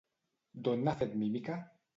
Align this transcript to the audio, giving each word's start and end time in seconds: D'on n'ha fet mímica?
D'on 0.69 0.81
n'ha 0.87 0.95
fet 1.03 1.15
mímica? 1.21 1.63